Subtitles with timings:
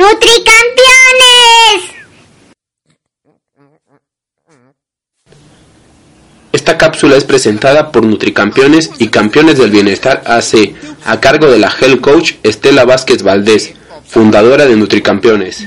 [0.00, 1.90] ¡Nutricampeones!
[6.52, 11.70] Esta cápsula es presentada por Nutricampeones y Campeones del Bienestar AC, a cargo de la
[11.70, 13.74] Health Coach Estela Vázquez Valdés,
[14.06, 15.66] fundadora de Nutricampeones.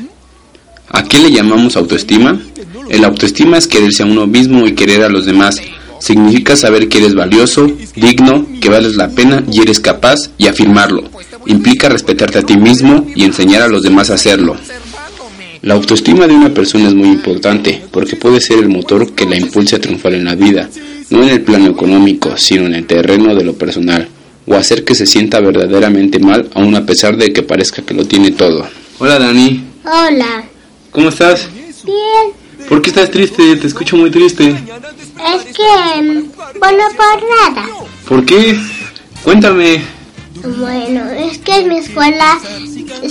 [0.89, 2.41] ¿A qué le llamamos autoestima?
[2.89, 5.61] El autoestima es quererse a uno mismo y querer a los demás.
[5.99, 11.03] Significa saber que eres valioso, digno, que vales la pena y eres capaz y afirmarlo.
[11.45, 14.55] Implica respetarte a ti mismo y enseñar a los demás a hacerlo.
[15.61, 19.37] La autoestima de una persona es muy importante porque puede ser el motor que la
[19.37, 20.69] impulse a triunfar en la vida,
[21.09, 24.07] no en el plano económico, sino en el terreno de lo personal,
[24.45, 28.05] o hacer que se sienta verdaderamente mal aun a pesar de que parezca que lo
[28.05, 28.65] tiene todo.
[28.99, 30.43] Hola Dani, Hola.
[30.91, 31.47] ¿cómo estás?
[31.85, 32.67] Bien.
[32.67, 33.55] ¿Por qué estás triste?
[33.55, 34.49] Te escucho muy triste.
[34.49, 36.01] Es que...
[36.01, 36.23] mm,
[36.59, 37.69] Bueno, por nada.
[38.07, 38.57] ¿Por qué?
[39.23, 39.81] Cuéntame.
[40.43, 42.37] Bueno, es que en mi escuela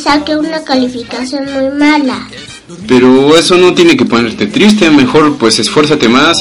[0.02, 2.28] saqué una calificación muy mala.
[2.86, 6.38] Pero eso no tiene que ponerte triste, mejor pues esfuérzate más.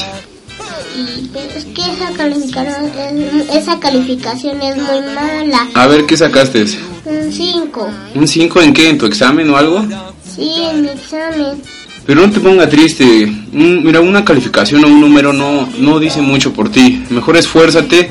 [0.96, 5.68] Y pero es que esa calificación, es- esa calificación es muy mala.
[5.74, 6.64] A ver, ¿qué sacaste?
[7.04, 7.88] Un 5.
[8.14, 8.88] ¿Un 5 en qué?
[8.90, 9.82] ¿En tu examen o algo?
[10.36, 11.60] Sí, en mi examen.
[12.06, 13.32] Pero no te ponga triste.
[13.52, 17.02] Mira, una calificación o un número no, no dice mucho por ti.
[17.10, 18.10] Mejor esfuérzate,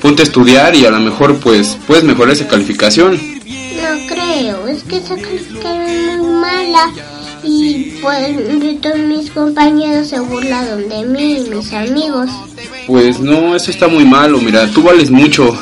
[0.00, 3.14] ponte a estudiar y a lo mejor pues puedes mejorar esa calificación.
[3.16, 6.92] No creo, es que esa calificación es muy mala.
[7.44, 8.36] Y pues
[8.80, 12.28] todos mis compañeros se burlaron de mí y mis amigos.
[12.86, 14.38] Pues no, eso está muy malo.
[14.40, 15.56] Mira, tú vales mucho.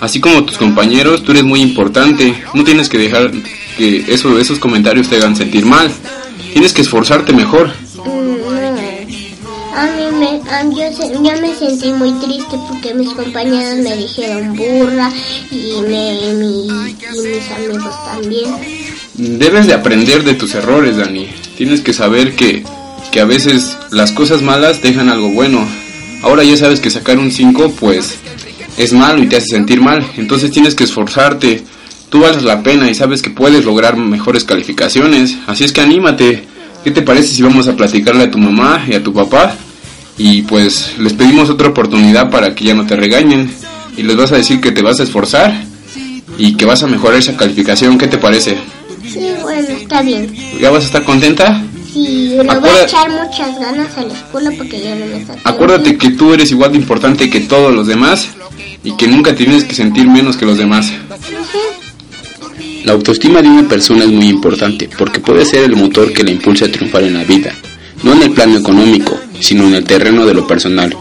[0.00, 2.34] Así como tus compañeros, tú eres muy importante.
[2.54, 3.30] No tienes que dejar
[3.76, 5.90] que eso, esos comentarios te hagan sentir mal.
[6.52, 7.70] Tienes que esforzarte mejor.
[10.70, 15.10] Yo, se- yo me sentí muy triste porque mis compañeros me dijeron burra
[15.50, 18.50] y, me, mi- y mis amigos también.
[19.14, 21.28] Debes de aprender de tus errores, Dani.
[21.56, 22.64] Tienes que saber que,
[23.12, 25.66] que a veces las cosas malas dejan algo bueno.
[26.22, 28.16] Ahora ya sabes que sacar un 5 pues
[28.76, 30.06] es malo y te hace sentir mal.
[30.16, 31.62] Entonces tienes que esforzarte.
[32.08, 35.36] Tú vales la pena y sabes que puedes lograr mejores calificaciones.
[35.46, 36.44] Así es que anímate.
[36.82, 39.54] ¿Qué te parece si vamos a platicarle a tu mamá y a tu papá?
[40.22, 43.50] Y pues les pedimos otra oportunidad para que ya no te regañen.
[43.96, 45.64] Y les vas a decir que te vas a esforzar
[46.36, 47.96] y que vas a mejorar esa calificación.
[47.96, 48.58] ¿Qué te parece?
[49.10, 50.30] Sí, bueno, está bien.
[50.60, 51.62] ¿Ya vas a estar contenta?
[51.92, 55.24] Sí, le voy Acuerda- a echar muchas ganas a la escuela porque ya no me
[55.24, 55.40] saqué.
[55.42, 58.28] Acuérdate que tú eres igual de importante que todos los demás
[58.84, 60.92] y que nunca tienes que sentir menos que los demás.
[62.84, 66.30] La autoestima de una persona es muy importante porque puede ser el motor que la
[66.30, 67.52] impulse a triunfar en la vida,
[68.02, 70.94] no en el plano económico, sino en el terreno de lo personal,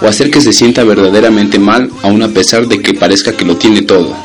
[0.00, 3.56] o hacer que se sienta verdaderamente mal aun a pesar de que parezca que lo
[3.56, 4.16] tiene todo.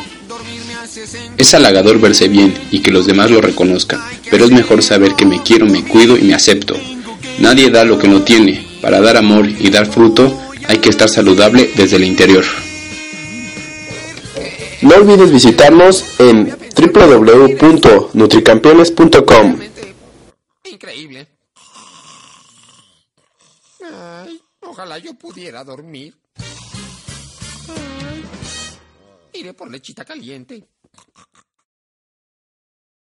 [1.38, 5.26] Es halagador verse bien y que los demás lo reconozcan, pero es mejor saber que
[5.26, 6.76] me quiero, me cuido y me acepto.
[7.40, 8.68] Nadie da lo que no tiene.
[8.82, 10.38] Para dar amor y dar fruto
[10.68, 12.44] hay que estar saludable desde el interior.
[14.82, 19.60] No olvides visitarnos en www.nutricampeones.com.
[20.66, 21.39] Increíble.
[23.92, 26.18] Ay, ojalá yo pudiera dormir.
[29.34, 30.68] Iré por lechita caliente.